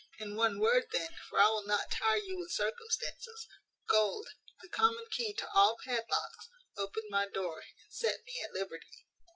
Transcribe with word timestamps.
In 0.17 0.35
one 0.35 0.57
word, 0.59 0.85
then 0.91 1.13
(for 1.29 1.37
I 1.39 1.47
will 1.49 1.63
not 1.67 1.91
tire 1.91 2.17
you 2.17 2.39
with 2.39 2.49
circumstances), 2.51 3.47
gold, 3.87 4.29
the 4.59 4.67
common 4.67 5.05
key 5.11 5.31
to 5.35 5.47
all 5.53 5.77
padlocks, 5.85 6.49
opened 6.75 7.11
my 7.11 7.27
door, 7.27 7.59
and 7.59 7.75
set 7.93 8.21
me 8.25 8.41
at 8.43 8.51
liberty. 8.51 9.05